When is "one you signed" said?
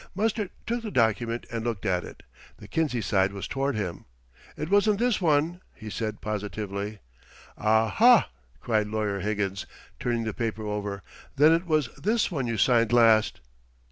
12.31-12.91